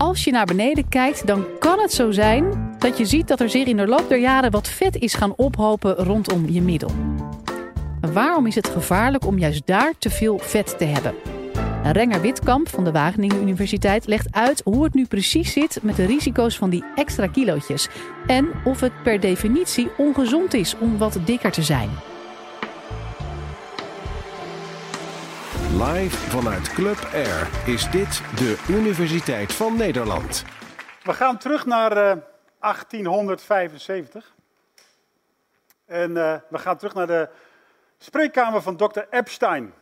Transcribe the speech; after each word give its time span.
als 0.00 0.24
je 0.24 0.30
naar 0.30 0.44
beneden 0.44 0.88
kijkt, 0.88 1.26
dan 1.26 1.46
kan 1.58 1.78
het 1.80 1.92
zo 1.92 2.10
zijn 2.10 2.74
dat 2.78 2.98
je 2.98 3.04
ziet 3.04 3.28
dat 3.28 3.40
er 3.40 3.50
zich 3.50 3.66
in 3.66 3.76
de 3.76 3.86
loop 3.86 4.08
der 4.08 4.18
jaren 4.18 4.50
wat 4.50 4.68
vet 4.68 4.96
is 4.96 5.14
gaan 5.14 5.32
ophopen 5.36 5.94
rondom 5.94 6.48
je 6.48 6.62
middel. 6.62 6.90
waarom 8.12 8.46
is 8.46 8.54
het 8.54 8.68
gevaarlijk 8.68 9.26
om 9.26 9.38
juist 9.38 9.66
daar 9.66 9.92
te 9.98 10.10
veel 10.10 10.38
vet 10.38 10.78
te 10.78 10.84
hebben? 10.84 11.14
Renger 11.82 12.20
Witkamp 12.20 12.68
van 12.68 12.84
de 12.84 12.92
Wageningen 12.92 13.42
Universiteit 13.42 14.06
legt 14.06 14.28
uit 14.30 14.60
hoe 14.64 14.84
het 14.84 14.94
nu 14.94 15.06
precies 15.06 15.52
zit 15.52 15.78
met 15.82 15.96
de 15.96 16.06
risico's 16.06 16.56
van 16.58 16.70
die 16.70 16.84
extra 16.94 17.26
kilootjes. 17.26 17.88
En 18.26 18.48
of 18.64 18.80
het 18.80 19.02
per 19.02 19.20
definitie 19.20 19.88
ongezond 19.96 20.54
is 20.54 20.76
om 20.78 20.98
wat 20.98 21.18
dikker 21.24 21.50
te 21.50 21.62
zijn. 21.62 21.90
Live 25.88 26.16
vanuit 26.16 26.68
Club 26.68 27.08
Air 27.12 27.48
is 27.66 27.90
dit 27.90 28.22
de 28.36 28.64
Universiteit 28.68 29.52
van 29.54 29.76
Nederland. 29.76 30.44
We 31.02 31.12
gaan 31.12 31.38
terug 31.38 31.66
naar 31.66 31.92
uh, 31.92 32.22
1875. 32.58 34.34
En 35.86 36.10
uh, 36.10 36.36
we 36.48 36.58
gaan 36.58 36.76
terug 36.76 36.94
naar 36.94 37.06
de 37.06 37.28
spreekkamer 37.98 38.62
van 38.62 38.76
dokter 38.76 39.06
Epstein. 39.10 39.74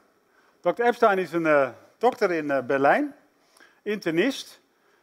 Dr. 0.60 0.82
Epstein 0.82 1.19
is 1.19 1.32
een 1.32 1.46
uh, 1.46 1.69
dokter 1.98 2.30
in 2.30 2.66
Berlijn, 2.66 3.14
internist. 3.83 4.60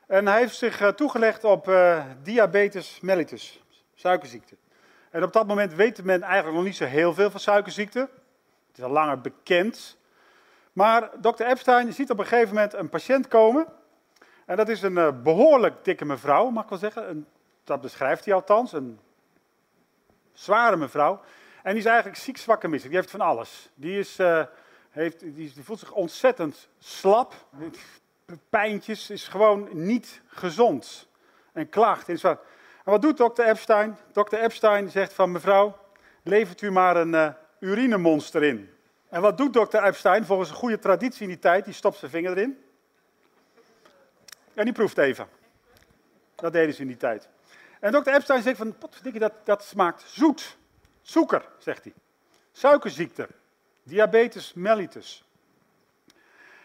En 0.08 0.28
hij 0.28 0.40
heeft 0.40 0.56
zich 0.56 0.94
toegelegd 0.96 1.44
op 1.44 1.72
diabetes 2.24 3.00
mellitus, 3.02 3.64
suikerziekte. 3.96 4.56
En 5.10 5.24
op 5.24 5.34
dat 5.34 5.48
moment 5.48 5.74
weet 5.74 6.04
men 6.04 6.22
eigenlijk 6.24 6.56
nog 6.56 6.66
niet 6.66 6.76
zo 6.76 6.86
heel 6.86 7.14
veel 7.14 7.32
van 7.32 7.40
suikerziekte. 7.40 8.00
Het 8.68 8.78
is 8.78 8.84
al 8.84 8.90
langer 8.90 9.22
bekend. 9.22 9.98
Maar 10.76 11.10
dokter 11.20 11.48
Epstein 11.48 11.94
ziet 11.94 12.10
op 12.10 12.20
een 12.20 12.26
gegeven 12.26 12.54
moment 12.54 12.74
een 12.74 12.90
patiënt 12.90 13.28
komen. 13.28 13.68
En 14.46 14.56
dat 14.56 14.70
is 14.70 14.82
een 14.82 14.98
uh, 14.98 15.22
behoorlijk 15.24 15.86
dikke 15.86 16.06
mevrouw, 16.06 16.50
mag 16.50 16.64
ik 16.64 16.70
wel 16.70 16.80
zeggen. 16.80 17.10
Een, 17.10 17.26
dat 17.64 17.82
beschrijft 17.82 18.26
hij 18.26 18.34
althans. 18.34 18.74
Een 18.74 19.00
zware 20.34 20.76
mevrouw. 20.76 21.22
En 21.64 21.72
die 21.72 21.80
is 21.80 21.86
eigenlijk 21.86 22.18
ziek, 22.18 22.38
zwak 22.38 22.64
en 22.64 22.70
misselijk. 22.70 22.96
Die 22.96 23.02
heeft 23.02 23.24
van 23.24 23.28
alles. 23.28 23.70
Die, 23.76 24.00
is, 24.00 24.20
uh, 24.20 24.44
heeft, 24.90 25.20
die, 25.20 25.54
voelt 25.64 25.80
zich 25.80 25.92
ontzettend 25.92 26.70
slap. 26.80 27.34
Pijntjes. 28.50 29.10
Is 29.10 29.28
gewoon 29.28 29.70
niet 29.72 30.22
gezond. 30.28 31.08
En 31.54 31.70
klaagt. 31.70 32.10
En, 32.10 32.20
en 32.22 32.40
wat 32.84 33.02
doet 33.02 33.18
dokter 33.18 33.48
Epstein? 33.48 33.98
Dokter 34.12 34.40
Epstein 34.40 34.90
zegt 34.90 35.14
van 35.14 35.32
mevrouw, 35.32 35.78
levert 36.24 36.62
u 36.62 36.72
maar 36.72 36.96
een 36.96 37.14
uh, 37.14 37.30
urinemonster 37.60 38.44
in. 38.44 38.75
En 39.16 39.22
wat 39.22 39.38
doet 39.38 39.54
dokter 39.54 39.84
Epstein 39.84 40.26
volgens 40.26 40.50
een 40.50 40.56
goede 40.56 40.80
traditie 40.80 41.22
in 41.22 41.28
die 41.28 41.40
tijd? 41.40 41.66
Die 41.66 41.74
stopt 41.74 41.98
zijn 41.98 42.12
vinger 42.12 42.32
erin. 42.32 42.64
En 44.54 44.64
die 44.64 44.74
proeft 44.74 44.98
even. 44.98 45.28
Dat 46.36 46.54
deden 46.54 46.74
ze 46.74 46.82
in 46.82 46.88
die 46.88 46.98
tijd. 46.98 47.30
En 47.80 47.92
dokter 47.92 48.14
Epstein 48.14 48.42
zegt 48.42 48.58
van, 48.58 48.76
dat, 49.14 49.34
dat 49.44 49.64
smaakt 49.64 50.04
zoet. 50.08 50.58
Suiker, 51.02 51.46
zegt 51.58 51.84
hij. 51.84 51.94
Suikerziekte. 52.52 53.28
Diabetes 53.84 54.54
mellitus. 54.54 55.26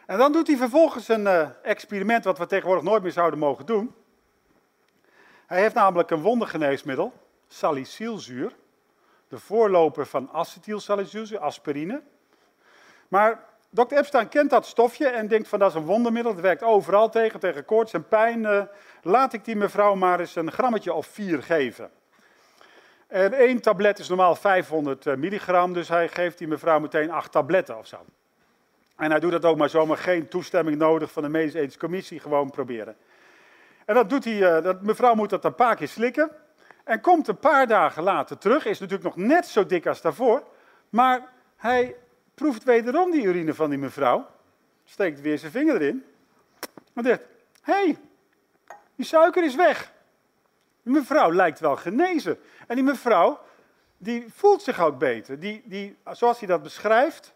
En 0.07 0.19
dan 0.19 0.33
doet 0.33 0.47
hij 0.47 0.57
vervolgens 0.57 1.09
een 1.09 1.25
uh, 1.25 1.49
experiment 1.63 2.25
wat 2.25 2.39
we 2.39 2.47
tegenwoordig 2.47 2.85
nooit 2.85 3.03
meer 3.03 3.13
zouden 3.13 3.39
mogen 3.39 3.67
doen. 3.67 3.95
Hij 5.47 5.61
heeft 5.61 5.75
namelijk 5.75 6.11
een 6.11 6.23
wondergeneesmiddel, 6.23 7.13
salicylzuur. 7.49 8.57
De 9.29 9.39
voorloper 9.39 10.07
van 10.07 10.31
acetylsalicylzuur, 10.31 11.39
aspirine. 11.39 12.03
Maar 13.11 13.45
dokter 13.71 13.99
Epstein 13.99 14.29
kent 14.29 14.51
dat 14.51 14.67
stofje 14.67 15.09
en 15.09 15.29
denkt 15.29 15.49
van 15.49 15.59
dat 15.59 15.69
is 15.69 15.75
een 15.75 15.85
wondermiddel, 15.85 16.33
het 16.33 16.41
werkt 16.41 16.63
overal 16.63 17.09
tegen, 17.09 17.41
tegen 17.41 17.65
koorts 17.65 17.93
en 17.93 18.09
pijn. 18.09 18.43
Uh, 18.43 18.63
laat 19.03 19.33
ik 19.33 19.45
die 19.45 19.57
mevrouw 19.57 19.95
maar 19.95 20.21
eens 20.21 20.37
een 20.37 20.53
grammetje 20.53 20.93
of 20.93 21.07
vier 21.07 21.43
geven. 21.43 21.91
En 23.07 23.33
één 23.33 23.61
tablet 23.61 23.99
is 23.99 24.09
normaal 24.09 24.35
500 24.35 25.07
eh, 25.07 25.15
milligram, 25.15 25.73
dus 25.73 25.89
hij 25.89 26.09
geeft 26.09 26.39
die 26.39 26.49
mevrouw 26.49 26.81
meteen 26.81 27.11
acht 27.11 27.33
tabletten 27.33 27.79
of 27.79 27.87
zo. 27.87 27.97
En 28.97 29.11
hij 29.11 29.21
doet 29.21 29.31
dat 29.31 29.45
ook 29.45 29.57
maar 29.57 29.69
zomaar, 29.69 29.97
geen 29.97 30.29
toestemming 30.29 30.77
nodig 30.77 31.13
van 31.13 31.23
de 31.23 31.29
medische 31.29 31.79
commissie, 31.79 32.21
gewoon 32.21 32.51
proberen. 32.51 32.97
En 33.85 33.95
dat 33.95 34.11
doet 34.11 34.25
hij, 34.25 34.35
uh, 34.35 34.63
dat, 34.63 34.83
mevrouw 34.83 35.15
moet 35.15 35.31
dat 35.31 35.45
een 35.45 35.55
paar 35.55 35.77
keer 35.77 35.89
slikken. 35.89 36.31
En 36.85 37.01
komt 37.01 37.29
een 37.29 37.39
paar 37.39 37.67
dagen 37.67 38.03
later 38.03 38.39
terug, 38.39 38.67
is 38.67 38.79
natuurlijk 38.79 39.17
nog 39.17 39.27
net 39.27 39.47
zo 39.47 39.67
dik 39.67 39.87
als 39.87 40.01
daarvoor. 40.01 40.43
Maar 40.89 41.33
hij 41.57 41.97
proeft 42.41 42.65
wederom 42.65 43.11
die 43.11 43.23
urine 43.23 43.55
van 43.55 43.71
die 43.71 43.79
mevrouw, 43.79 44.27
steekt 44.85 45.21
weer 45.21 45.39
zijn 45.39 45.53
vinger 45.53 45.75
erin 45.75 46.05
en 46.95 47.05
zegt, 47.05 47.23
hé, 47.63 47.73
hey, 47.73 47.99
die 48.97 49.07
suiker 49.07 49.45
is 49.45 49.55
weg. 49.55 49.93
Die 50.83 50.93
mevrouw 50.93 51.33
lijkt 51.33 51.61
wel 51.61 51.77
genezen. 51.77 52.39
En 52.67 52.75
die 52.75 52.85
mevrouw, 52.85 53.41
die 53.99 54.27
voelt 54.35 54.63
zich 54.63 54.81
ook 54.81 54.99
beter. 54.99 55.41
Die, 55.41 55.63
die, 55.65 55.97
zoals 56.11 56.39
hij 56.39 56.49
dat 56.49 56.63
beschrijft, 56.63 57.33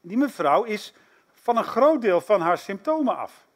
die 0.00 0.16
mevrouw 0.16 0.62
is 0.62 0.94
van 1.32 1.56
een 1.56 1.64
groot 1.64 2.00
deel 2.00 2.20
van 2.20 2.40
haar 2.40 2.58
symptomen 2.58 3.16
af. 3.16 3.46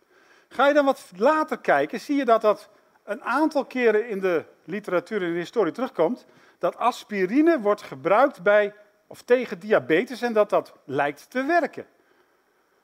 Ga 0.48 0.68
je 0.68 0.74
dan 0.74 0.84
wat 0.84 1.10
later 1.16 1.58
kijken, 1.58 2.00
zie 2.00 2.16
je 2.16 2.24
dat 2.24 2.40
dat 2.40 2.68
een 3.04 3.22
aantal 3.22 3.64
keren 3.64 4.08
in 4.08 4.20
de 4.20 4.44
literatuur 4.64 5.20
en 5.20 5.26
in 5.26 5.32
de 5.32 5.38
historie 5.38 5.72
terugkomt, 5.72 6.26
dat 6.58 6.76
aspirine 6.76 7.60
wordt 7.60 7.82
gebruikt 7.82 8.42
bij 8.42 8.74
of 9.06 9.22
tegen 9.22 9.58
diabetes 9.58 10.22
en 10.22 10.32
dat 10.32 10.50
dat 10.50 10.74
lijkt 10.84 11.30
te 11.30 11.44
werken. 11.44 11.86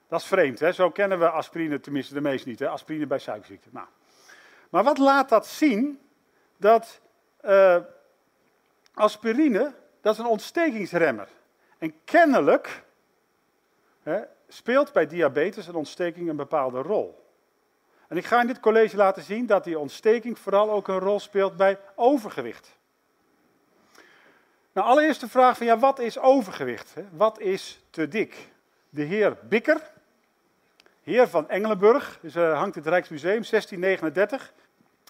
Dat 0.07 0.21
is 0.21 0.27
vreemd, 0.27 0.59
hè? 0.59 0.71
zo 0.71 0.89
kennen 0.89 1.19
we 1.19 1.29
aspirine, 1.29 1.79
tenminste 1.79 2.13
de 2.13 2.21
meesten 2.21 2.49
niet, 2.49 2.59
hè? 2.59 2.67
aspirine 2.67 3.07
bij 3.07 3.19
suikerziekte. 3.19 3.69
Nou. 3.71 3.87
Maar 4.69 4.83
wat 4.83 4.97
laat 4.97 5.29
dat 5.29 5.47
zien? 5.47 6.01
Dat 6.57 7.01
uh, 7.45 7.77
aspirine, 8.93 9.73
dat 10.01 10.13
is 10.13 10.19
een 10.19 10.25
ontstekingsremmer. 10.25 11.27
En 11.77 11.93
kennelijk 12.03 12.83
hè, 14.03 14.21
speelt 14.47 14.93
bij 14.93 15.07
diabetes 15.07 15.67
een 15.67 15.75
ontsteking 15.75 16.29
een 16.29 16.35
bepaalde 16.35 16.81
rol. 16.81 17.27
En 18.07 18.17
ik 18.17 18.25
ga 18.25 18.41
in 18.41 18.47
dit 18.47 18.59
college 18.59 18.95
laten 18.95 19.23
zien 19.23 19.45
dat 19.45 19.63
die 19.63 19.79
ontsteking 19.79 20.39
vooral 20.39 20.71
ook 20.71 20.87
een 20.87 20.99
rol 20.99 21.19
speelt 21.19 21.57
bij 21.57 21.79
overgewicht. 21.95 22.77
Nou, 24.73 24.87
allereerst 24.87 25.19
de 25.19 25.29
vraag 25.29 25.57
van 25.57 25.65
ja, 25.65 25.79
wat 25.79 25.99
is 25.99 26.19
overgewicht? 26.19 26.93
Wat 27.11 27.39
is 27.39 27.81
te 27.89 28.07
dik? 28.07 28.49
De 28.89 29.03
heer 29.03 29.37
Bikker, 29.41 29.81
heer 31.03 31.27
van 31.27 31.49
Engelenburg, 31.49 32.19
dus, 32.21 32.35
uh, 32.35 32.57
hangt 32.57 32.75
het 32.75 32.87
Rijksmuseum, 32.87 33.43
1639. 33.43 34.53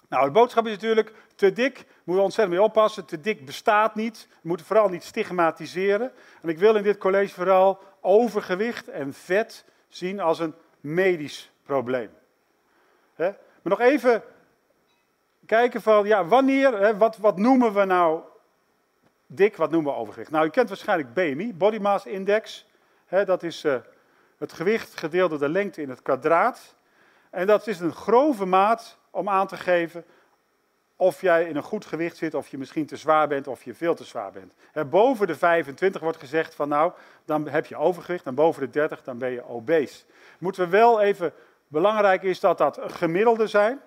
Nou, 0.08 0.24
de 0.24 0.30
boodschap 0.30 0.66
is 0.66 0.72
natuurlijk, 0.72 1.12
te 1.34 1.52
dik, 1.52 1.74
moeten 1.74 2.04
we 2.04 2.20
ontzettend 2.20 2.56
mee 2.56 2.66
oppassen. 2.66 3.04
Te 3.04 3.20
dik 3.20 3.44
bestaat 3.44 3.94
niet, 3.94 4.28
we 4.30 4.48
moeten 4.48 4.66
vooral 4.66 4.88
niet 4.88 5.04
stigmatiseren. 5.04 6.12
En 6.42 6.48
ik 6.48 6.58
wil 6.58 6.74
in 6.74 6.82
dit 6.82 6.98
college 6.98 7.34
vooral 7.34 7.78
overgewicht 8.00 8.88
en 8.88 9.14
vet 9.14 9.64
zien 9.88 10.20
als 10.20 10.38
een 10.38 10.54
medisch 10.80 11.50
probleem. 11.62 12.10
He? 13.14 13.28
Maar 13.62 13.78
nog 13.78 13.80
even 13.80 14.22
kijken 15.46 15.82
van, 15.82 16.06
ja, 16.06 16.24
wanneer, 16.24 16.96
wat, 16.98 17.16
wat 17.16 17.38
noemen 17.38 17.74
we 17.74 17.84
nou 17.84 18.22
dik, 19.34 19.56
wat 19.56 19.70
noemen 19.70 19.92
we 19.92 19.98
overgewicht? 19.98 20.30
Nou, 20.30 20.46
u 20.46 20.50
kent 20.50 20.68
waarschijnlijk 20.68 21.14
BMI, 21.14 21.54
Body 21.54 21.78
Mass 21.78 22.06
Index. 22.06 22.66
dat 23.08 23.42
is 23.42 23.64
uh, 23.64 23.76
het 24.38 24.52
gewicht 24.52 24.98
gedeeld 24.98 25.30
door 25.30 25.38
de 25.38 25.48
lengte 25.48 25.82
in 25.82 25.88
het 25.88 26.02
kwadraat. 26.02 26.74
En 27.30 27.46
dat 27.46 27.66
is 27.66 27.80
een 27.80 27.92
grove 27.92 28.44
maat 28.44 28.98
om 29.10 29.28
aan 29.28 29.46
te 29.46 29.56
geven 29.56 30.04
of 30.96 31.20
jij 31.20 31.44
in 31.44 31.56
een 31.56 31.62
goed 31.62 31.84
gewicht 31.84 32.16
zit, 32.16 32.34
of 32.34 32.48
je 32.48 32.58
misschien 32.58 32.86
te 32.86 32.96
zwaar 32.96 33.28
bent, 33.28 33.46
of 33.46 33.62
je 33.62 33.74
veel 33.74 33.94
te 33.94 34.04
zwaar 34.04 34.32
bent. 34.32 34.90
boven 34.90 35.26
de 35.26 35.36
25 35.36 36.00
wordt 36.00 36.18
gezegd 36.18 36.54
van 36.54 36.68
nou, 36.68 36.92
dan 37.24 37.48
heb 37.48 37.66
je 37.66 37.76
overgewicht, 37.76 38.26
en 38.26 38.34
boven 38.34 38.60
de 38.60 38.70
30 38.70 39.02
dan 39.02 39.18
ben 39.18 39.30
je 39.30 39.48
obese. 39.48 40.04
Moeten 40.38 40.62
we 40.64 40.68
wel 40.68 41.00
even, 41.00 41.32
belangrijk 41.68 42.22
is 42.22 42.40
dat 42.40 42.58
dat 42.58 42.78
gemiddelde 42.82 43.46
zijn 43.46 43.80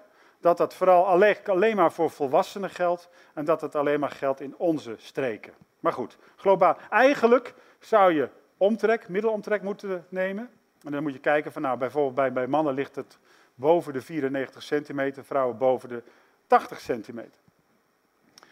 dat 0.48 0.58
dat 0.58 0.74
vooral 0.74 1.08
alleen 1.44 1.76
maar 1.76 1.92
voor 1.92 2.10
volwassenen 2.10 2.70
geldt 2.70 3.10
en 3.34 3.46
dat 3.46 3.62
het 3.62 3.76
alleen 3.76 4.00
maar 4.00 4.12
geldt 4.12 4.42
in 4.42 4.56
onze 4.58 4.96
streken. 4.98 5.54
Maar 5.80 5.94
goed, 5.94 6.18
globaal. 6.36 6.78
Eigenlijk 6.90 7.54
zou 7.80 8.14
je 8.14 8.30
omtrek, 8.58 9.10
middelomtrek 9.10 9.62
moeten 9.62 10.06
nemen. 10.10 10.50
En 10.84 10.92
dan 10.92 11.04
moet 11.04 11.14
je 11.14 11.20
kijken 11.20 11.52
van, 11.52 11.62
nou, 11.62 11.78
bijvoorbeeld 11.78 12.16
bij, 12.16 12.34
bij 12.34 12.48
mannen 12.48 12.74
ligt 12.74 12.96
het 12.96 13.18
boven 13.56 13.94
de 13.94 14.02
94 14.02 14.64
centimeter, 14.64 15.26
vrouwen 15.26 15.58
boven 15.58 15.90
de 15.90 16.04
80 16.48 16.80
centimeter. 16.80 17.42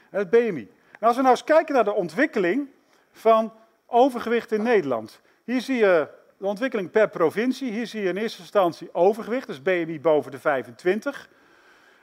Het 0.09 0.29
BMI. 0.29 0.71
En 0.99 1.07
als 1.07 1.15
we 1.15 1.21
nou 1.21 1.33
eens 1.33 1.43
kijken 1.43 1.75
naar 1.75 1.83
de 1.83 1.93
ontwikkeling 1.93 2.69
van 3.11 3.53
overgewicht 3.85 4.51
in 4.51 4.63
Nederland. 4.63 5.21
Hier 5.43 5.61
zie 5.61 5.77
je 5.77 6.07
de 6.37 6.45
ontwikkeling 6.45 6.91
per 6.91 7.09
provincie. 7.09 7.71
Hier 7.71 7.87
zie 7.87 8.01
je 8.01 8.09
in 8.09 8.17
eerste 8.17 8.41
instantie 8.41 8.93
overgewicht, 8.93 9.47
dus 9.47 9.61
BMI 9.61 9.99
boven 9.99 10.31
de 10.31 10.39
25. 10.39 11.29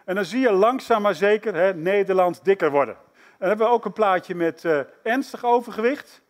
En 0.04 0.14
dan 0.14 0.25
zie 0.25 0.40
je 0.40 0.52
langzaam 0.52 1.02
maar 1.02 1.14
zeker 1.14 1.54
hè, 1.54 1.75
Nederland 1.75 2.44
dikker 2.44 2.70
worden. 2.70 2.94
En 2.94 3.38
dan 3.38 3.49
hebben 3.49 3.66
we 3.66 3.72
ook 3.72 3.84
een 3.84 3.93
plaatje 3.93 4.34
met 4.34 4.64
uh, 4.64 4.81
ernstig 5.02 5.44
overgewicht. 5.44 6.22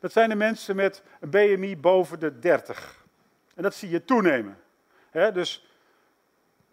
Dat 0.00 0.12
zijn 0.12 0.28
de 0.28 0.34
mensen 0.34 0.76
met 0.76 1.02
een 1.20 1.30
BMI 1.30 1.76
boven 1.76 2.20
de 2.20 2.38
30. 2.38 3.04
En 3.54 3.62
dat 3.62 3.74
zie 3.74 3.90
je 3.90 4.04
toenemen. 4.04 4.58
Hè, 5.10 5.32
dus 5.32 5.68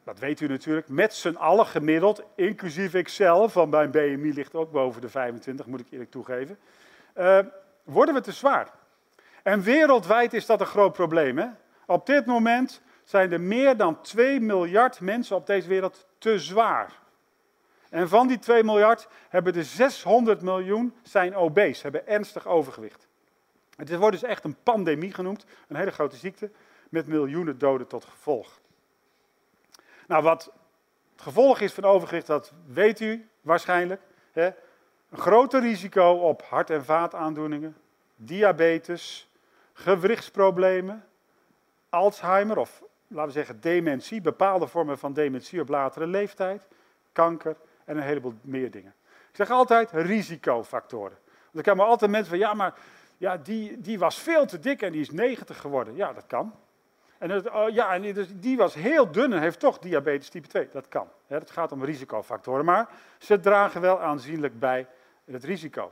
dat 0.03 0.19
weet 0.19 0.39
u 0.41 0.47
natuurlijk, 0.47 0.89
met 0.89 1.13
z'n 1.13 1.35
allen 1.35 1.65
gemiddeld, 1.65 2.23
inclusief 2.35 2.93
ikzelf, 2.93 3.51
van 3.51 3.69
mijn 3.69 3.91
BMI 3.91 4.33
ligt 4.33 4.55
ook 4.55 4.71
boven 4.71 5.01
de 5.01 5.09
25, 5.09 5.65
moet 5.65 5.79
ik 5.79 5.87
eerlijk 5.89 6.11
toegeven, 6.11 6.57
uh, 7.17 7.39
worden 7.83 8.13
we 8.13 8.21
te 8.21 8.31
zwaar. 8.31 8.69
En 9.43 9.61
wereldwijd 9.61 10.33
is 10.33 10.45
dat 10.45 10.59
een 10.59 10.65
groot 10.65 10.93
probleem. 10.93 11.37
Hè? 11.37 11.47
Op 11.85 12.05
dit 12.05 12.25
moment 12.25 12.81
zijn 13.03 13.31
er 13.31 13.41
meer 13.41 13.77
dan 13.77 14.01
2 14.01 14.39
miljard 14.39 14.99
mensen 14.99 15.35
op 15.35 15.47
deze 15.47 15.67
wereld 15.67 16.05
te 16.25 16.39
zwaar. 16.39 16.99
En 17.89 18.09
van 18.09 18.27
die 18.27 18.39
2 18.39 18.63
miljard 18.63 19.07
hebben 19.29 19.53
de 19.53 19.63
600 19.63 20.41
miljoen 20.41 20.95
zijn 21.03 21.35
obese, 21.35 21.81
hebben 21.81 22.07
ernstig 22.07 22.47
overgewicht. 22.47 23.07
Het 23.75 23.95
wordt 23.95 24.19
dus 24.19 24.29
echt 24.29 24.43
een 24.43 24.55
pandemie 24.63 25.13
genoemd, 25.13 25.45
een 25.67 25.75
hele 25.75 25.91
grote 25.91 26.15
ziekte, 26.15 26.51
met 26.89 27.07
miljoenen 27.07 27.57
doden 27.57 27.87
tot 27.87 28.05
gevolg. 28.05 28.59
Nou, 30.07 30.23
wat 30.23 30.43
het 31.11 31.23
gevolg 31.23 31.59
is 31.59 31.73
van 31.73 31.83
overgewicht, 31.83 32.27
dat 32.27 32.51
weet 32.67 32.99
u 32.99 33.29
waarschijnlijk. 33.41 34.01
Hè? 34.31 34.45
Een 35.09 35.17
groter 35.17 35.61
risico 35.61 36.11
op 36.11 36.41
hart- 36.41 36.69
en 36.69 36.85
vaataandoeningen, 36.85 37.77
diabetes, 38.15 39.29
gewrichtsproblemen, 39.73 41.05
Alzheimer 41.89 42.57
of 42.57 42.83
laten 43.07 43.27
we 43.27 43.31
zeggen 43.31 43.61
dementie, 43.61 44.21
bepaalde 44.21 44.67
vormen 44.67 44.97
van 44.97 45.13
dementie 45.13 45.61
op 45.61 45.69
latere 45.69 46.07
leeftijd, 46.07 46.67
kanker 47.11 47.55
en 47.85 47.97
een 47.97 48.03
heleboel 48.03 48.33
meer 48.41 48.71
dingen. 48.71 48.93
Ik 49.29 49.35
zeg 49.35 49.49
altijd 49.49 49.91
risicofactoren. 49.91 51.17
Want 51.51 51.65
heb 51.65 51.75
maar 51.75 51.85
altijd 51.85 52.11
mensen 52.11 52.29
van, 52.29 52.39
ja, 52.39 52.53
maar 52.53 52.73
ja, 53.17 53.37
die, 53.37 53.81
die 53.81 53.99
was 53.99 54.19
veel 54.19 54.45
te 54.45 54.59
dik 54.59 54.81
en 54.81 54.91
die 54.91 55.01
is 55.01 55.11
90 55.11 55.61
geworden. 55.61 55.95
Ja, 55.95 56.13
dat 56.13 56.25
kan. 56.27 56.53
En, 57.17 57.29
het, 57.29 57.49
oh, 57.49 57.69
ja, 57.69 57.93
en 57.93 58.13
dus 58.13 58.27
die 58.33 58.57
was 58.57 58.73
heel 58.73 59.11
dun 59.11 59.33
en 59.33 59.41
heeft 59.41 59.59
toch 59.59 59.79
diabetes 59.79 60.29
type 60.29 60.47
2. 60.47 60.67
Dat 60.71 60.87
kan. 60.87 61.07
Het 61.27 61.51
gaat 61.51 61.71
om 61.71 61.83
risicofactoren, 61.83 62.65
maar 62.65 62.89
ze 63.17 63.39
dragen 63.39 63.81
wel 63.81 63.99
aanzienlijk 63.99 64.59
bij 64.59 64.87
het 65.25 65.43
risico. 65.43 65.91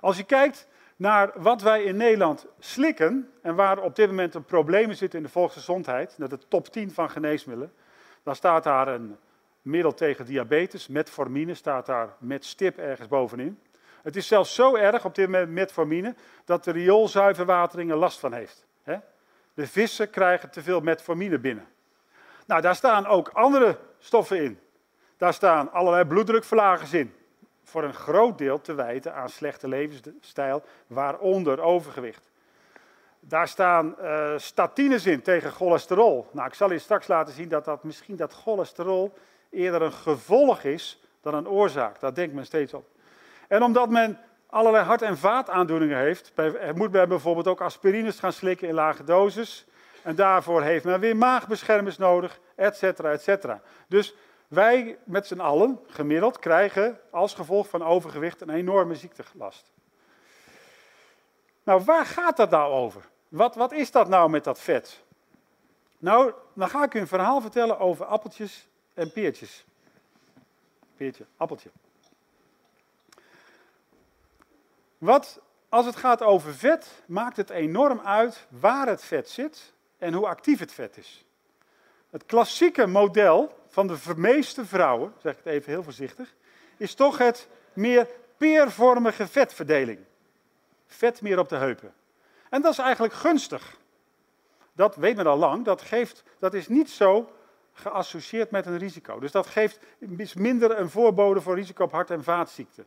Als 0.00 0.16
je 0.16 0.24
kijkt 0.24 0.68
naar 0.96 1.30
wat 1.34 1.62
wij 1.62 1.82
in 1.82 1.96
Nederland 1.96 2.46
slikken 2.58 3.30
en 3.42 3.54
waar 3.54 3.78
op 3.78 3.96
dit 3.96 4.08
moment 4.08 4.34
een 4.34 4.44
problemen 4.44 4.96
zitten 4.96 5.18
in 5.18 5.24
de 5.24 5.30
volksgezondheid, 5.30 6.14
dat 6.18 6.30
de 6.30 6.38
top 6.48 6.68
10 6.68 6.90
van 6.90 7.10
geneesmiddelen, 7.10 7.72
dan 8.22 8.34
staat 8.34 8.64
daar 8.64 8.88
een 8.88 9.16
middel 9.62 9.94
tegen 9.94 10.24
diabetes, 10.24 10.88
metformine, 10.88 11.54
staat 11.54 11.86
daar 11.86 12.16
met 12.18 12.44
stip 12.44 12.78
ergens 12.78 13.08
bovenin. 13.08 13.58
Het 14.02 14.16
is 14.16 14.26
zelfs 14.26 14.54
zo 14.54 14.74
erg 14.74 15.04
op 15.04 15.14
dit 15.14 15.26
moment 15.28 15.50
metformine 15.50 16.14
dat 16.44 16.64
de 16.64 16.70
rioolzuiverwatering 16.70 17.90
er 17.90 17.96
last 17.96 18.18
van 18.18 18.32
heeft. 18.32 18.66
De 19.54 19.66
vissen 19.66 20.10
krijgen 20.10 20.50
te 20.50 20.62
veel 20.62 20.80
metformine 20.80 21.38
binnen. 21.38 21.66
Nou, 22.46 22.60
daar 22.60 22.74
staan 22.74 23.06
ook 23.06 23.28
andere 23.28 23.78
stoffen 23.98 24.42
in. 24.42 24.58
Daar 25.16 25.34
staan 25.34 25.72
allerlei 25.72 26.04
bloeddrukverlagers 26.04 26.92
in. 26.92 27.14
Voor 27.68 27.84
een 27.84 27.94
groot 27.94 28.38
deel 28.38 28.60
te 28.60 28.74
wijten 28.74 29.14
aan 29.14 29.28
slechte 29.28 29.68
levensstijl, 29.68 30.62
waaronder 30.86 31.60
overgewicht. 31.60 32.30
Daar 33.20 33.48
staan 33.48 33.94
uh, 34.00 34.32
statines 34.36 35.06
in 35.06 35.22
tegen 35.22 35.52
cholesterol. 35.52 36.28
Nou, 36.32 36.46
ik 36.46 36.54
zal 36.54 36.72
je 36.72 36.78
straks 36.78 37.06
laten 37.06 37.34
zien 37.34 37.48
dat, 37.48 37.64
dat 37.64 37.84
misschien 37.84 38.16
dat 38.16 38.32
cholesterol 38.32 39.18
eerder 39.50 39.82
een 39.82 39.92
gevolg 39.92 40.62
is 40.62 41.02
dan 41.20 41.34
een 41.34 41.48
oorzaak. 41.48 42.00
Daar 42.00 42.14
denkt 42.14 42.34
men 42.34 42.44
steeds 42.44 42.74
op. 42.74 42.88
En 43.48 43.62
omdat 43.62 43.88
men 43.88 44.18
allerlei 44.46 44.84
hart- 44.84 45.02
en 45.02 45.18
vaataandoeningen 45.18 45.98
heeft, 45.98 46.32
moet 46.74 46.92
men 46.92 47.08
bijvoorbeeld 47.08 47.48
ook 47.48 47.60
aspirines 47.60 48.18
gaan 48.18 48.32
slikken 48.32 48.68
in 48.68 48.74
lage 48.74 49.04
doses. 49.04 49.66
En 50.02 50.14
daarvoor 50.14 50.62
heeft 50.62 50.84
men 50.84 51.00
weer 51.00 51.16
maagbeschermers 51.16 51.98
nodig, 51.98 52.40
et 52.54 52.76
cetera, 52.76 53.10
et 53.10 53.22
cetera. 53.22 53.60
Dus 53.88 54.14
wij 54.48 54.98
met 55.04 55.26
z'n 55.26 55.40
allen, 55.40 55.80
gemiddeld, 55.86 56.38
krijgen 56.38 57.00
als 57.10 57.34
gevolg 57.34 57.68
van 57.68 57.82
overgewicht 57.82 58.40
een 58.40 58.50
enorme 58.50 58.94
ziektelast. 58.94 59.72
Nou, 61.62 61.84
waar 61.84 62.06
gaat 62.06 62.36
dat 62.36 62.50
nou 62.50 62.72
over? 62.72 63.08
Wat, 63.28 63.54
wat 63.54 63.72
is 63.72 63.90
dat 63.90 64.08
nou 64.08 64.30
met 64.30 64.44
dat 64.44 64.60
vet? 64.60 65.04
Nou, 65.98 66.32
dan 66.52 66.68
ga 66.68 66.84
ik 66.84 66.94
u 66.94 67.00
een 67.00 67.06
verhaal 67.06 67.40
vertellen 67.40 67.78
over 67.78 68.04
appeltjes 68.04 68.68
en 68.94 69.12
peertjes. 69.12 69.64
Peertje, 70.96 71.26
appeltje. 71.36 71.70
Wat, 74.98 75.40
als 75.68 75.86
het 75.86 75.96
gaat 75.96 76.22
over 76.22 76.54
vet, 76.54 77.02
maakt 77.06 77.36
het 77.36 77.50
enorm 77.50 78.00
uit 78.00 78.46
waar 78.48 78.86
het 78.86 79.04
vet 79.04 79.28
zit 79.28 79.72
en 79.98 80.12
hoe 80.12 80.26
actief 80.26 80.58
het 80.58 80.72
vet 80.72 80.96
is. 80.96 81.25
Het 82.10 82.26
klassieke 82.26 82.86
model 82.86 83.58
van 83.68 83.86
de 83.86 83.98
meeste 84.16 84.64
vrouwen, 84.64 85.12
zeg 85.22 85.32
ik 85.32 85.38
het 85.44 85.52
even 85.52 85.72
heel 85.72 85.82
voorzichtig, 85.82 86.34
is 86.76 86.94
toch 86.94 87.18
het 87.18 87.48
meer 87.72 88.08
peervormige 88.36 89.26
vetverdeling. 89.26 89.98
Vet 90.86 91.22
meer 91.22 91.38
op 91.38 91.48
de 91.48 91.56
heupen. 91.56 91.94
En 92.50 92.62
dat 92.62 92.72
is 92.72 92.78
eigenlijk 92.78 93.14
gunstig. 93.14 93.76
Dat 94.72 94.96
weet 94.96 95.16
men 95.16 95.26
al 95.26 95.36
lang. 95.36 95.64
Dat, 95.64 95.82
geeft, 95.82 96.22
dat 96.38 96.54
is 96.54 96.68
niet 96.68 96.90
zo 96.90 97.30
geassocieerd 97.72 98.50
met 98.50 98.66
een 98.66 98.78
risico. 98.78 99.18
Dus 99.18 99.32
dat 99.32 99.46
geeft 99.46 99.78
minder 100.34 100.78
een 100.78 100.90
voorbode 100.90 101.40
voor 101.40 101.54
risico 101.54 101.84
op 101.84 101.92
hart- 101.92 102.10
en 102.10 102.24
vaatziekten. 102.24 102.86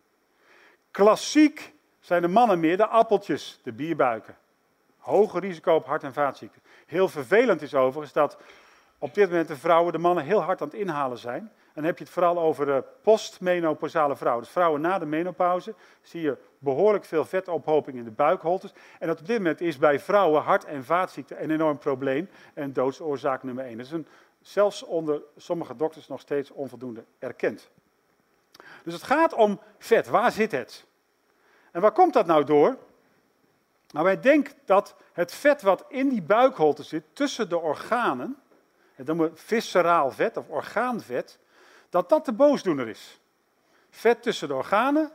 Klassiek 0.91 1.73
zijn 1.99 2.21
de 2.21 2.27
mannen 2.27 2.59
meer 2.59 2.77
de 2.77 2.87
appeltjes, 2.87 3.59
de 3.63 3.71
bierbuiken. 3.71 4.37
Hoger 4.97 5.41
risico 5.41 5.75
op 5.75 5.85
hart- 5.85 6.03
en 6.03 6.13
vaatziekten. 6.13 6.61
Heel 6.85 7.07
vervelend 7.07 7.61
is 7.61 7.75
overigens 7.75 8.13
dat 8.13 8.37
op 8.99 9.13
dit 9.13 9.29
moment 9.29 9.47
de 9.47 9.55
vrouwen 9.55 9.93
de 9.93 9.97
mannen 9.97 10.23
heel 10.23 10.41
hard 10.41 10.61
aan 10.61 10.67
het 10.67 10.77
inhalen 10.77 11.17
zijn. 11.17 11.41
En 11.41 11.75
dan 11.75 11.83
heb 11.83 11.97
je 11.97 12.03
het 12.03 12.13
vooral 12.13 12.39
over 12.39 12.65
de 12.65 12.83
postmenopausale 13.01 14.15
vrouwen. 14.15 14.43
Dus 14.43 14.51
vrouwen 14.51 14.81
na 14.81 14.99
de 14.99 15.05
menopauze 15.05 15.73
zie 16.01 16.21
je 16.21 16.37
behoorlijk 16.57 17.05
veel 17.05 17.25
vetophoping 17.25 17.97
in 17.97 18.03
de 18.03 18.11
buikholtes. 18.11 18.73
En 18.99 19.07
dat 19.07 19.19
op 19.19 19.27
dit 19.27 19.37
moment 19.37 19.61
is 19.61 19.77
bij 19.77 19.99
vrouwen 19.99 20.41
hart- 20.41 20.65
en 20.65 20.83
vaatziekten 20.83 21.43
een 21.43 21.51
enorm 21.51 21.77
probleem 21.77 22.29
en 22.53 22.73
doodsoorzaak 22.73 23.43
nummer 23.43 23.65
één. 23.65 23.77
Dat 23.77 23.85
is 23.85 23.91
een, 23.91 24.07
zelfs 24.41 24.83
onder 24.83 25.21
sommige 25.37 25.75
dokters 25.75 26.07
nog 26.07 26.19
steeds 26.19 26.51
onvoldoende 26.51 27.03
erkend. 27.19 27.69
Dus 28.83 28.93
het 28.93 29.03
gaat 29.03 29.33
om 29.33 29.59
vet. 29.77 30.07
Waar 30.07 30.31
zit 30.31 30.51
het? 30.51 30.85
En 31.71 31.81
waar 31.81 31.91
komt 31.91 32.13
dat 32.13 32.25
nou 32.25 32.43
door? 32.43 32.77
Nou, 33.91 34.05
wij 34.05 34.19
denken 34.19 34.53
dat 34.65 34.95
het 35.13 35.33
vet 35.33 35.61
wat 35.61 35.85
in 35.87 36.09
die 36.09 36.21
buikholte 36.21 36.83
zit, 36.83 37.03
tussen 37.13 37.49
de 37.49 37.57
organen, 37.57 38.37
dat 38.99 39.07
noemen 39.07 39.33
we 39.33 39.37
visceraal 39.37 40.11
vet 40.11 40.37
of 40.37 40.49
orgaanvet, 40.49 41.39
dat 41.89 42.09
dat 42.09 42.25
de 42.25 42.33
boosdoener 42.33 42.87
is. 42.87 43.19
Vet 43.89 44.23
tussen 44.23 44.47
de 44.47 44.53
organen, 44.53 45.11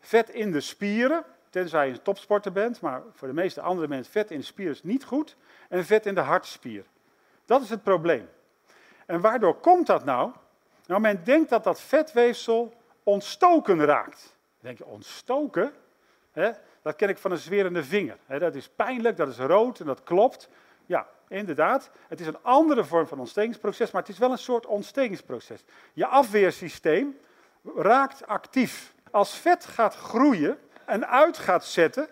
vet 0.00 0.28
in 0.28 0.52
de 0.52 0.60
spieren, 0.60 1.24
tenzij 1.50 1.86
je 1.86 1.92
een 1.92 2.02
topsporter 2.02 2.52
bent, 2.52 2.80
maar 2.80 3.02
voor 3.12 3.28
de 3.28 3.34
meeste 3.34 3.60
andere 3.60 3.88
mensen, 3.88 4.12
vet 4.12 4.30
in 4.30 4.38
de 4.38 4.44
spieren 4.44 4.74
is 4.74 4.82
niet 4.82 5.04
goed, 5.04 5.36
en 5.68 5.84
vet 5.84 6.06
in 6.06 6.14
de 6.14 6.20
hartspier. 6.20 6.84
Dat 7.44 7.62
is 7.62 7.70
het 7.70 7.82
probleem. 7.82 8.28
En 9.06 9.20
waardoor 9.20 9.54
komt 9.54 9.86
dat 9.86 10.04
nou? 10.04 10.32
Nou, 10.86 11.00
men 11.00 11.24
denkt 11.24 11.50
dat 11.50 11.64
dat 11.64 11.80
vetweefsel 11.80 12.74
ontstoken 13.02 13.84
raakt. 13.84 14.22
Dan 14.22 14.60
denk 14.60 14.78
je, 14.78 14.84
ontstoken? 14.84 15.72
Dat 16.82 16.96
ken 16.96 17.08
ik 17.08 17.18
van 17.18 17.30
een 17.30 17.38
zwerende 17.38 17.84
vinger. 17.84 18.18
dat 18.26 18.54
is 18.54 18.68
pijnlijk, 18.68 19.16
dat 19.16 19.28
is 19.28 19.38
rood 19.38 19.80
en 19.80 19.86
dat 19.86 20.02
klopt. 20.02 20.48
Ja, 20.88 21.06
inderdaad. 21.28 21.90
Het 22.08 22.20
is 22.20 22.26
een 22.26 22.42
andere 22.42 22.84
vorm 22.84 23.06
van 23.06 23.18
ontstekingsproces, 23.18 23.90
maar 23.90 24.02
het 24.02 24.10
is 24.10 24.18
wel 24.18 24.30
een 24.30 24.38
soort 24.38 24.66
ontstekingsproces. 24.66 25.64
Je 25.92 26.06
afweersysteem 26.06 27.18
raakt 27.76 28.26
actief. 28.26 28.94
Als 29.10 29.34
vet 29.34 29.64
gaat 29.64 29.94
groeien 29.94 30.58
en 30.84 31.08
uit 31.08 31.38
gaat 31.38 31.64
zetten, 31.64 32.08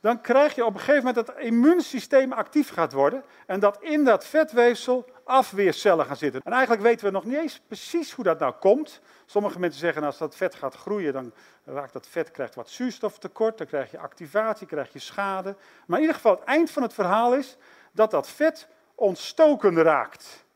dan 0.00 0.20
krijg 0.20 0.54
je 0.54 0.64
op 0.64 0.74
een 0.74 0.80
gegeven 0.80 1.04
moment 1.04 1.26
dat 1.26 1.36
het 1.36 1.44
immuunsysteem 1.44 2.32
actief 2.32 2.70
gaat 2.70 2.92
worden 2.92 3.24
en 3.46 3.60
dat 3.60 3.82
in 3.82 4.04
dat 4.04 4.26
vetweefsel 4.26 5.04
afweercellen 5.24 6.06
gaan 6.06 6.16
zitten. 6.16 6.40
En 6.44 6.52
eigenlijk 6.52 6.82
weten 6.82 7.06
we 7.06 7.12
nog 7.12 7.24
niet 7.24 7.36
eens 7.36 7.60
precies 7.66 8.12
hoe 8.12 8.24
dat 8.24 8.38
nou 8.38 8.52
komt. 8.52 9.00
Sommige 9.26 9.58
mensen 9.58 9.80
zeggen 9.80 10.02
als 10.02 10.18
dat 10.18 10.36
vet 10.36 10.54
gaat 10.54 10.74
groeien, 10.74 11.12
dan 11.12 11.32
raakt 11.64 11.92
dat 11.92 12.06
vet 12.06 12.30
krijgt 12.30 12.54
wat 12.54 12.70
zuurstoftekort, 12.70 13.58
dan 13.58 13.66
krijg 13.66 13.90
je 13.90 13.98
activatie, 13.98 14.66
krijg 14.66 14.92
je 14.92 14.98
schade. 14.98 15.56
Maar 15.86 15.96
in 15.96 16.04
ieder 16.04 16.16
geval 16.16 16.34
het 16.34 16.44
eind 16.44 16.70
van 16.70 16.82
het 16.82 16.94
verhaal 16.94 17.34
is 17.34 17.56
dat 17.98 18.10
dat 18.10 18.28
vet 18.28 18.68
ontstoken 18.94 19.82
raakt. 19.82 20.46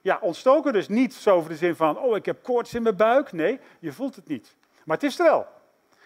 Ja, 0.00 0.18
ontstoken 0.20 0.72
dus 0.72 0.88
niet 0.88 1.14
zo 1.14 1.34
over 1.34 1.50
de 1.50 1.56
zin 1.56 1.76
van, 1.76 1.98
oh 1.98 2.16
ik 2.16 2.26
heb 2.26 2.42
koorts 2.42 2.74
in 2.74 2.82
mijn 2.82 2.96
buik. 2.96 3.32
Nee, 3.32 3.60
je 3.78 3.92
voelt 3.92 4.16
het 4.16 4.26
niet. 4.26 4.56
Maar 4.84 4.96
het 4.96 5.06
is 5.06 5.18
er 5.18 5.24
wel. 5.24 5.46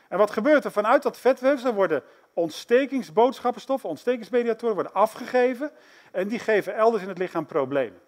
En 0.09 0.19
wat 0.19 0.31
gebeurt 0.31 0.65
er? 0.65 0.73
Vanuit 0.73 1.03
dat 1.03 1.19
vetweefsel 1.19 1.73
worden 1.73 2.03
ontstekingsboodschappenstoffen, 2.33 3.89
ontstekingsmediatoren 3.89 4.75
worden 4.75 4.95
afgegeven 4.95 5.71
en 6.13 6.29
die 6.29 6.39
geven 6.39 6.75
elders 6.75 7.03
in 7.03 7.09
het 7.09 7.19
lichaam 7.19 7.47
problemen. 7.47 8.01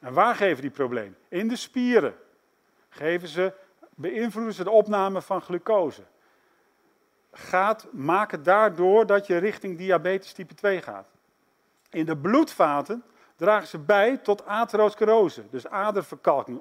En 0.00 0.12
waar 0.12 0.34
geven 0.34 0.62
die 0.62 0.70
problemen? 0.70 1.16
In 1.28 1.48
de 1.48 1.56
spieren. 1.56 2.14
Geven 2.88 3.28
ze, 3.28 3.52
beïnvloeden 3.94 4.54
ze 4.54 4.64
de 4.64 4.70
opname 4.70 5.22
van 5.22 5.40
glucose. 5.40 6.02
Gaat, 7.32 7.86
maken 7.92 8.42
daardoor 8.42 9.06
dat 9.06 9.26
je 9.26 9.36
richting 9.36 9.78
diabetes 9.78 10.32
type 10.32 10.54
2 10.54 10.82
gaat. 10.82 11.15
In 11.96 12.04
de 12.04 12.16
bloedvaten 12.16 13.02
dragen 13.36 13.68
ze 13.68 13.78
bij 13.78 14.16
tot 14.16 14.46
atherosclerose, 14.46 15.42
dus 15.50 15.66
aderverkalking, 15.66 16.60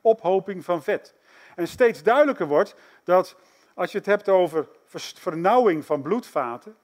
ophoping 0.00 0.64
van 0.64 0.82
vet. 0.82 1.14
En 1.56 1.68
steeds 1.68 2.02
duidelijker 2.02 2.46
wordt 2.46 2.74
dat 3.04 3.36
als 3.74 3.92
je 3.92 3.98
het 3.98 4.06
hebt 4.06 4.28
over 4.28 4.68
vernauwing 4.96 5.84
van 5.84 6.02
bloedvaten, 6.02 6.76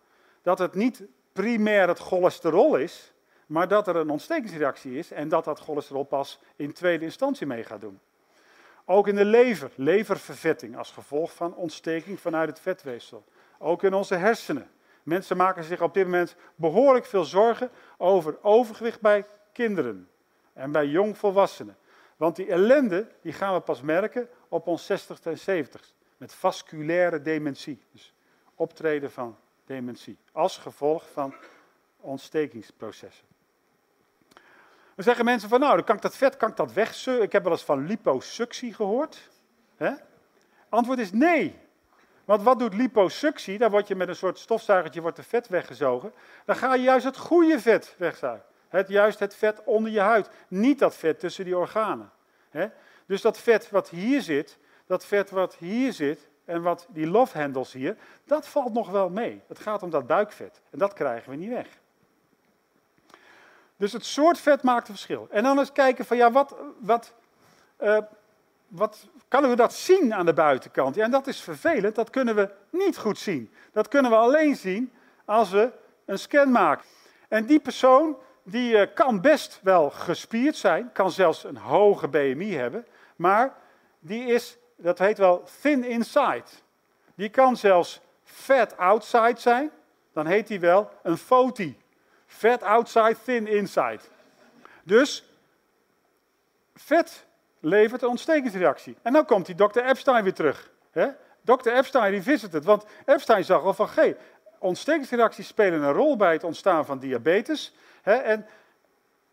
dat 0.42 0.58
het 0.58 0.74
niet 0.74 1.02
primair 1.32 1.88
het 1.88 1.98
cholesterol 1.98 2.76
is, 2.76 3.12
maar 3.46 3.68
dat 3.68 3.88
er 3.88 3.96
een 3.96 4.10
ontstekingsreactie 4.10 4.98
is 4.98 5.10
en 5.10 5.28
dat 5.28 5.44
dat 5.44 5.60
cholesterol 5.60 6.04
pas 6.04 6.40
in 6.56 6.72
tweede 6.72 7.04
instantie 7.04 7.46
mee 7.46 7.64
gaat 7.64 7.80
doen. 7.80 8.00
Ook 8.84 9.08
in 9.08 9.16
de 9.16 9.24
lever, 9.24 9.70
leververvetting 9.74 10.76
als 10.76 10.90
gevolg 10.90 11.34
van 11.34 11.54
ontsteking 11.54 12.20
vanuit 12.20 12.48
het 12.48 12.60
vetweefsel. 12.60 13.24
Ook 13.58 13.82
in 13.82 13.94
onze 13.94 14.14
hersenen. 14.14 14.70
Mensen 15.08 15.36
maken 15.36 15.64
zich 15.64 15.80
op 15.80 15.94
dit 15.94 16.04
moment 16.04 16.36
behoorlijk 16.54 17.04
veel 17.04 17.24
zorgen 17.24 17.70
over 17.96 18.42
overgewicht 18.42 19.00
bij 19.00 19.26
kinderen 19.52 20.08
en 20.52 20.72
bij 20.72 20.86
jongvolwassenen. 20.86 21.76
Want 22.16 22.36
die 22.36 22.46
ellende 22.46 23.08
die 23.22 23.32
gaan 23.32 23.54
we 23.54 23.60
pas 23.60 23.80
merken 23.80 24.28
op 24.48 24.66
ons 24.66 24.92
60ste 24.92 25.22
en 25.22 25.64
70ste. 25.66 25.96
Met 26.16 26.34
vasculaire 26.34 27.22
dementie. 27.22 27.82
Dus 27.92 28.14
optreden 28.54 29.10
van 29.10 29.38
dementie. 29.64 30.18
Als 30.32 30.58
gevolg 30.58 31.10
van 31.12 31.34
ontstekingsprocessen. 31.96 33.26
Dan 34.94 35.04
zeggen 35.04 35.24
mensen 35.24 35.48
van, 35.48 35.60
nou, 35.60 35.74
dan 35.74 35.84
kan 35.84 35.96
ik 35.96 36.02
dat 36.02 36.16
vet 36.16 36.36
kan 36.36 36.50
ik 36.50 36.56
dat. 36.56 36.76
Ik 37.06 37.32
heb 37.32 37.42
wel 37.42 37.52
eens 37.52 37.64
van 37.64 37.86
liposuctie 37.86 38.74
gehoord. 38.74 39.30
Antwoord 40.68 40.98
is 40.98 41.12
nee. 41.12 41.67
Want 42.28 42.42
wat 42.42 42.58
doet 42.58 42.74
liposuctie? 42.74 43.58
Daar 43.58 43.70
word 43.70 43.88
je 43.88 43.94
met 43.94 44.08
een 44.08 44.16
soort 44.16 44.38
stofzuigertje 44.38 45.00
wordt 45.00 45.16
de 45.16 45.22
vet 45.22 45.48
weggezogen. 45.48 46.12
Dan 46.44 46.56
ga 46.56 46.74
je 46.74 46.82
juist 46.82 47.04
het 47.04 47.16
goede 47.16 47.60
vet 47.60 47.94
wegzuigen. 47.98 48.46
Het, 48.68 48.88
juist 48.88 49.18
het 49.18 49.34
vet 49.34 49.64
onder 49.64 49.92
je 49.92 50.00
huid. 50.00 50.30
Niet 50.48 50.78
dat 50.78 50.96
vet 50.96 51.20
tussen 51.20 51.44
die 51.44 51.56
organen. 51.56 52.10
Dus 53.06 53.20
dat 53.20 53.38
vet 53.38 53.70
wat 53.70 53.88
hier 53.88 54.22
zit, 54.22 54.58
dat 54.86 55.04
vet 55.04 55.30
wat 55.30 55.54
hier 55.54 55.92
zit 55.92 56.28
en 56.44 56.62
wat 56.62 56.86
die 56.90 57.06
love 57.06 57.66
hier, 57.72 57.96
dat 58.24 58.48
valt 58.48 58.72
nog 58.72 58.90
wel 58.90 59.08
mee. 59.08 59.42
Het 59.46 59.58
gaat 59.58 59.82
om 59.82 59.90
dat 59.90 60.06
buikvet. 60.06 60.60
En 60.70 60.78
dat 60.78 60.92
krijgen 60.92 61.30
we 61.30 61.36
niet 61.36 61.50
weg. 61.50 61.68
Dus 63.76 63.92
het 63.92 64.04
soort 64.04 64.38
vet 64.38 64.62
maakt 64.62 64.88
een 64.88 64.94
verschil. 64.94 65.26
En 65.30 65.42
dan 65.42 65.58
eens 65.58 65.72
kijken 65.72 66.04
van 66.04 66.16
ja, 66.16 66.30
wat, 66.30 66.56
wat, 66.78 67.14
uh, 67.80 67.98
wat 68.66 69.06
kunnen 69.28 69.50
we 69.50 69.56
dat 69.56 69.74
zien 69.74 70.14
aan 70.14 70.26
de 70.26 70.32
buitenkant? 70.32 70.94
Ja, 70.94 71.04
en 71.04 71.10
dat 71.10 71.26
is 71.26 71.40
vervelend, 71.40 71.94
dat 71.94 72.10
kunnen 72.10 72.34
we 72.34 72.50
niet 72.70 72.96
goed 72.96 73.18
zien. 73.18 73.52
Dat 73.72 73.88
kunnen 73.88 74.10
we 74.10 74.16
alleen 74.16 74.56
zien 74.56 74.92
als 75.24 75.50
we 75.50 75.70
een 76.04 76.18
scan 76.18 76.50
maken. 76.50 76.86
En 77.28 77.46
die 77.46 77.60
persoon 77.60 78.16
die 78.42 78.72
uh, 78.72 78.86
kan 78.94 79.20
best 79.20 79.60
wel 79.62 79.90
gespierd 79.90 80.56
zijn, 80.56 80.92
kan 80.92 81.10
zelfs 81.10 81.44
een 81.44 81.56
hoge 81.56 82.08
BMI 82.08 82.54
hebben, 82.54 82.86
maar 83.16 83.54
die 83.98 84.26
is, 84.26 84.58
dat 84.76 84.98
heet 84.98 85.18
wel 85.18 85.48
thin 85.60 85.84
inside. 85.84 86.44
Die 87.14 87.28
kan 87.28 87.56
zelfs 87.56 88.00
fat 88.24 88.76
outside 88.76 89.40
zijn, 89.40 89.70
dan 90.12 90.26
heet 90.26 90.46
die 90.46 90.60
wel 90.60 90.90
een 91.02 91.16
FOTI. 91.16 91.78
Fat 92.26 92.62
outside, 92.62 93.16
thin 93.24 93.46
inside. 93.46 94.00
Dus 94.82 95.24
vet 96.74 97.26
levert 97.60 98.02
een 98.02 98.08
ontstekingsreactie. 98.08 98.96
En 99.02 99.12
dan 99.12 99.24
komt 99.24 99.46
die 99.46 99.54
dokter 99.54 99.84
Epstein 99.84 100.22
weer 100.22 100.34
terug. 100.34 100.70
Hè? 100.90 101.08
Dokter 101.40 101.76
Epstein 101.76 102.10
revisit 102.10 102.52
het, 102.52 102.64
want 102.64 102.84
Epstein 103.04 103.44
zag 103.44 103.62
al 103.62 103.74
van, 103.74 103.88
hey, 103.90 104.16
ontstekingsreacties 104.58 105.46
spelen 105.46 105.82
een 105.82 105.92
rol 105.92 106.16
bij 106.16 106.32
het 106.32 106.44
ontstaan 106.44 106.84
van 106.84 106.98
diabetes. 106.98 107.74
Hè? 108.02 108.14
En 108.14 108.46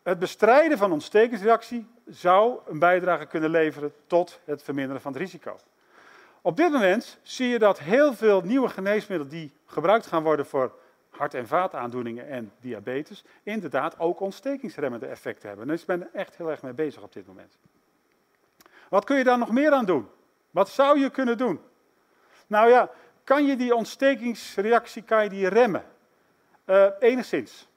het 0.04 0.20
bestrijden 0.20 0.78
van 0.78 0.92
ontstekingsreactie 0.92 1.88
zou 2.06 2.60
een 2.66 2.80
bijdrage 2.80 3.26
kunnen 3.26 3.50
leveren 3.50 3.94
tot 4.08 4.40
het 4.44 4.64
verminderen 4.64 5.02
van 5.02 5.12
het 5.12 5.22
risico. 5.22 5.58
Op 6.42 6.58
dit 6.58 6.72
moment 6.72 7.18
zie 7.22 7.48
je 7.48 7.60
dat 7.60 7.80
heel 7.80 8.14
veel 8.14 8.42
nieuwe 8.42 8.70
geneesmiddelen 8.70 9.32
die 9.32 9.52
gebruikt 9.66 10.06
gaan 10.06 10.24
worden 10.24 10.46
voor 10.46 10.74
hart- 11.10 11.34
en 11.34 11.48
vaataandoeningen 11.48 12.28
en 12.28 12.52
diabetes, 12.60 13.24
inderdaad 13.44 14.00
ook 14.00 14.20
ontstekingsremmende 14.20 15.06
effecten 15.06 15.48
hebben. 15.48 15.68
Dus 15.68 15.82
ik 15.82 15.88
ben 15.88 16.02
er 16.02 16.10
echt 16.14 16.38
heel 16.38 16.50
erg 16.50 16.62
mee 16.62 16.74
bezig 16.74 17.02
op 17.02 17.14
dit 17.14 17.28
moment. 17.28 17.58
Wat 18.90 19.06
kun 19.06 19.18
je 19.18 19.24
daar 19.24 19.38
nog 19.38 19.52
meer 19.52 19.72
aan 19.72 19.86
doen? 19.86 20.08
Wat 20.52 20.70
zou 20.70 21.00
je 21.00 21.10
kunnen 21.10 21.38
doen? 21.38 21.60
Nou 22.48 22.70
ja, 22.70 22.90
kan 23.24 23.46
je 23.46 23.56
die 23.56 23.76
ontstekingsreactie 23.76 25.02
kan 25.02 25.24
je 25.24 25.30
die 25.30 25.48
remmen? 25.48 25.86
Uh, 26.66 26.86
enigszins. 27.00 27.68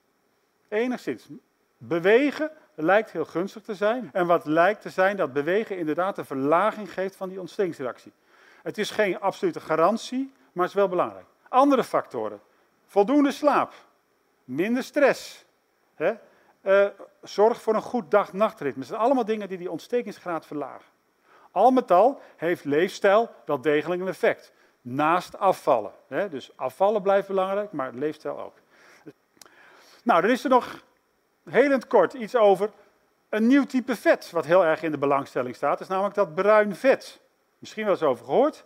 Enigszins. 0.68 1.28
Bewegen 1.76 2.50
lijkt 2.74 3.10
heel 3.10 3.24
gunstig 3.24 3.62
te 3.62 3.74
zijn. 3.74 4.10
En 4.12 4.26
wat 4.26 4.44
lijkt 4.44 4.82
te 4.82 4.90
zijn, 4.90 5.16
dat 5.16 5.32
bewegen 5.32 5.78
inderdaad 5.78 6.18
een 6.18 6.24
verlaging 6.24 6.92
geeft 6.92 7.16
van 7.16 7.28
die 7.28 7.40
ontstekingsreactie. 7.40 8.12
Het 8.62 8.78
is 8.78 8.90
geen 8.90 9.20
absolute 9.20 9.60
garantie, 9.60 10.32
maar 10.52 10.64
het 10.64 10.74
is 10.74 10.80
wel 10.80 10.88
belangrijk. 10.88 11.26
Andere 11.48 11.84
factoren. 11.84 12.40
Voldoende 12.86 13.32
slaap. 13.32 13.72
Minder 14.44 14.82
stress. 14.82 15.44
Hè? 15.94 16.14
Uh, 16.62 16.86
zorg 17.22 17.62
voor 17.62 17.74
een 17.74 17.82
goed 17.82 18.10
dag-nachtritme. 18.10 18.78
Dat 18.78 18.88
zijn 18.88 19.00
allemaal 19.00 19.24
dingen 19.24 19.48
die 19.48 19.58
die 19.58 19.70
ontstekingsgraad 19.70 20.46
verlagen. 20.46 20.97
Al 21.58 21.70
met 21.70 21.90
al 21.90 22.20
heeft 22.36 22.64
leefstijl 22.64 23.30
wel 23.44 23.60
degelijk 23.60 24.00
een 24.00 24.08
effect. 24.08 24.52
Naast 24.80 25.38
afvallen. 25.38 25.92
Hè? 26.08 26.28
Dus 26.28 26.50
afvallen 26.56 27.02
blijft 27.02 27.28
belangrijk, 27.28 27.72
maar 27.72 27.92
leefstijl 27.94 28.40
ook. 28.40 28.54
Nou, 30.02 30.20
dan 30.20 30.30
is 30.30 30.44
er 30.44 30.50
nog 30.50 30.82
heel 31.50 31.70
het 31.70 31.86
kort 31.86 32.12
iets 32.12 32.36
over 32.36 32.70
een 33.28 33.46
nieuw 33.46 33.64
type 33.64 33.96
vet, 33.96 34.30
wat 34.30 34.44
heel 34.44 34.64
erg 34.64 34.82
in 34.82 34.90
de 34.90 34.98
belangstelling 34.98 35.56
staat. 35.56 35.80
Is 35.80 35.88
namelijk 35.88 36.14
dat 36.14 36.34
bruin 36.34 36.76
vet. 36.76 37.20
Misschien 37.58 37.84
wel 37.84 37.92
eens 37.92 38.02
over 38.02 38.24
gehoord. 38.24 38.64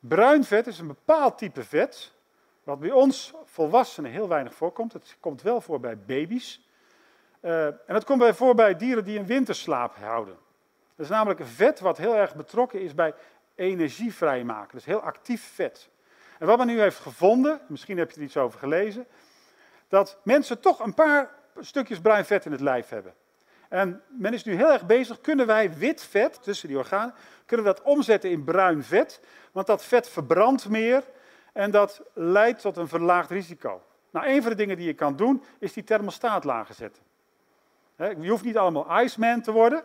Bruin 0.00 0.44
vet 0.44 0.66
is 0.66 0.78
een 0.78 0.86
bepaald 0.86 1.38
type 1.38 1.64
vet, 1.64 2.12
wat 2.64 2.80
bij 2.80 2.90
ons 2.90 3.32
volwassenen 3.44 4.10
heel 4.10 4.28
weinig 4.28 4.54
voorkomt. 4.54 4.92
Het 4.92 5.16
komt 5.20 5.42
wel 5.42 5.60
voor 5.60 5.80
bij 5.80 5.98
baby's. 5.98 6.66
Uh, 7.40 7.66
en 7.66 7.78
dat 7.86 8.04
komt 8.04 8.18
bij 8.18 8.34
voor 8.34 8.54
bij 8.54 8.76
dieren 8.76 9.04
die 9.04 9.18
een 9.18 9.26
winterslaap 9.26 9.96
houden. 9.96 10.46
Dat 10.98 11.06
is 11.06 11.12
namelijk 11.12 11.40
een 11.40 11.46
vet 11.46 11.80
wat 11.80 11.98
heel 11.98 12.16
erg 12.16 12.34
betrokken 12.34 12.80
is 12.80 12.94
bij 12.94 13.14
energie 13.54 14.14
vrijmaken. 14.14 14.74
Dus 14.74 14.84
heel 14.84 15.00
actief 15.00 15.52
vet. 15.54 15.88
En 16.38 16.46
wat 16.46 16.58
men 16.58 16.66
nu 16.66 16.80
heeft 16.80 16.98
gevonden, 16.98 17.60
misschien 17.68 17.98
heb 17.98 18.10
je 18.10 18.16
er 18.16 18.22
iets 18.22 18.36
over 18.36 18.58
gelezen, 18.58 19.06
dat 19.88 20.18
mensen 20.22 20.60
toch 20.60 20.80
een 20.80 20.94
paar 20.94 21.30
stukjes 21.58 22.00
bruin 22.00 22.24
vet 22.24 22.44
in 22.44 22.52
het 22.52 22.60
lijf 22.60 22.88
hebben. 22.88 23.14
En 23.68 24.02
men 24.06 24.32
is 24.32 24.44
nu 24.44 24.54
heel 24.54 24.72
erg 24.72 24.86
bezig, 24.86 25.20
kunnen 25.20 25.46
wij 25.46 25.74
wit 25.74 26.02
vet 26.02 26.42
tussen 26.42 26.68
die 26.68 26.78
organen, 26.78 27.14
kunnen 27.46 27.66
we 27.66 27.72
dat 27.72 27.82
omzetten 27.82 28.30
in 28.30 28.44
bruin 28.44 28.82
vet? 28.82 29.20
Want 29.52 29.66
dat 29.66 29.84
vet 29.84 30.08
verbrandt 30.08 30.68
meer 30.68 31.04
en 31.52 31.70
dat 31.70 32.02
leidt 32.12 32.60
tot 32.60 32.76
een 32.76 32.88
verlaagd 32.88 33.30
risico. 33.30 33.82
Nou, 34.10 34.26
een 34.26 34.42
van 34.42 34.50
de 34.50 34.56
dingen 34.56 34.76
die 34.76 34.86
je 34.86 34.94
kan 34.94 35.16
doen, 35.16 35.42
is 35.58 35.72
die 35.72 35.84
thermostaat 35.84 36.44
lager 36.44 36.74
zetten. 36.74 37.02
Je 37.96 38.30
hoeft 38.30 38.44
niet 38.44 38.56
allemaal 38.56 39.02
Iceman 39.02 39.40
te 39.40 39.52
worden. 39.52 39.82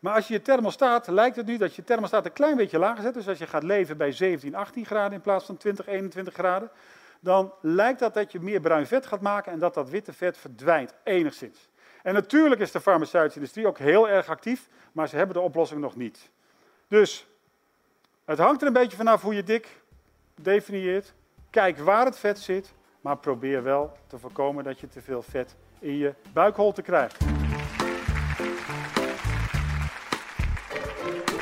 Maar 0.00 0.14
als 0.14 0.28
je 0.28 0.34
je 0.34 0.42
thermostaat, 0.42 1.06
lijkt 1.06 1.36
het 1.36 1.46
nu 1.46 1.56
dat 1.56 1.74
je 1.74 1.84
thermostaat 1.84 2.24
een 2.24 2.32
klein 2.32 2.56
beetje 2.56 2.78
lager 2.78 3.02
zet. 3.02 3.14
Dus 3.14 3.28
als 3.28 3.38
je 3.38 3.46
gaat 3.46 3.62
leven 3.62 3.96
bij 3.96 4.12
17, 4.12 4.54
18 4.54 4.86
graden 4.86 5.12
in 5.12 5.20
plaats 5.20 5.44
van 5.44 5.56
20, 5.56 5.86
21 5.86 6.34
graden. 6.34 6.70
Dan 7.20 7.52
lijkt 7.60 7.98
dat 7.98 8.14
dat 8.14 8.32
je 8.32 8.40
meer 8.40 8.60
bruin 8.60 8.86
vet 8.86 9.06
gaat 9.06 9.20
maken 9.20 9.52
en 9.52 9.58
dat 9.58 9.74
dat 9.74 9.90
witte 9.90 10.12
vet 10.12 10.38
verdwijnt, 10.38 10.94
enigszins. 11.04 11.68
En 12.02 12.14
natuurlijk 12.14 12.60
is 12.60 12.70
de 12.70 12.80
farmaceutische 12.80 13.38
industrie 13.38 13.66
ook 13.66 13.78
heel 13.78 14.08
erg 14.08 14.28
actief, 14.28 14.68
maar 14.92 15.08
ze 15.08 15.16
hebben 15.16 15.34
de 15.34 15.42
oplossing 15.42 15.80
nog 15.80 15.96
niet. 15.96 16.30
Dus 16.88 17.26
het 18.24 18.38
hangt 18.38 18.60
er 18.60 18.66
een 18.66 18.72
beetje 18.72 18.96
vanaf 18.96 19.22
hoe 19.22 19.34
je 19.34 19.42
dik 19.42 19.80
definieert. 20.34 21.12
Kijk 21.50 21.78
waar 21.78 22.04
het 22.04 22.18
vet 22.18 22.38
zit, 22.38 22.72
maar 23.00 23.16
probeer 23.16 23.62
wel 23.62 23.96
te 24.06 24.18
voorkomen 24.18 24.64
dat 24.64 24.80
je 24.80 24.88
te 24.88 25.02
veel 25.02 25.22
vet 25.22 25.56
in 25.78 25.96
je 25.96 26.14
buikholte 26.32 26.82
krijgt. 26.82 27.39